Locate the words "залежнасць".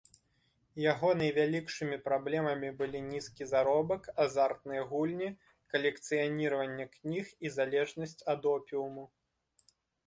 7.59-8.21